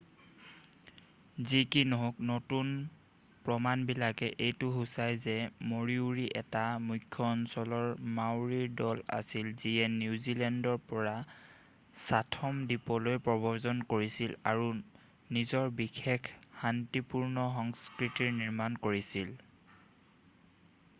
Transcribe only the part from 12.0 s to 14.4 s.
Chatham দ্বীপলৈ প্ৰব্ৰজন কৰিছিল